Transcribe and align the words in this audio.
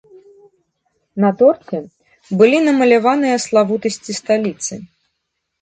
На 1.23 1.29
торце 1.41 1.77
былі 2.39 2.57
намаляваныя 2.71 3.37
славутасці 3.47 4.11
сталіцы. 4.23 4.73